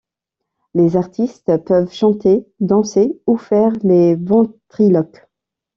[0.73, 5.27] Les artistes peuvent chanter, danser ou faire les ventriloques.